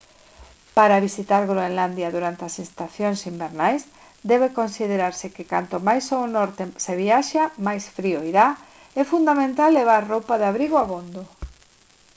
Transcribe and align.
para 0.77 1.03
visitar 1.07 1.41
groenlandia 1.51 2.13
durante 2.15 2.41
as 2.49 2.55
estacións 2.65 3.19
invernais 3.31 3.81
debe 4.31 4.55
considerarse 4.59 5.27
que 5.35 5.49
canto 5.53 5.75
máis 5.87 6.05
ao 6.09 6.25
norte 6.37 6.63
se 6.83 6.93
viaxe 7.01 7.41
máis 7.67 7.83
frío 7.97 8.19
irá 8.31 8.47
é 9.01 9.03
fundamental 9.11 9.69
levar 9.79 10.01
roupa 10.13 10.33
de 10.37 10.45
abrigo 10.51 10.75
abondo 10.79 11.21